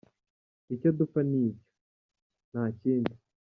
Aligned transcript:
Icyo 0.73 0.89
dupfa 0.97 1.19
ni 1.29 1.39
icyo, 1.49 1.67
nta 2.51 2.63
kindi. 2.79 3.13